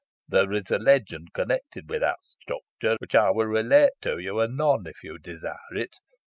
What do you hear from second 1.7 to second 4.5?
with that structure, which I will relate to you